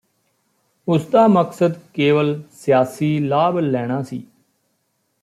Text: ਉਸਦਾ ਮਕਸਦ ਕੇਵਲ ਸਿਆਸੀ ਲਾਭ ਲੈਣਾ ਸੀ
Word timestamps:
ਉਸਦਾ 0.87 1.27
ਮਕਸਦ 1.27 1.73
ਕੇਵਲ 1.93 2.41
ਸਿਆਸੀ 2.51 3.17
ਲਾਭ 3.19 3.57
ਲੈਣਾ 3.57 4.01
ਸੀ 4.01 4.23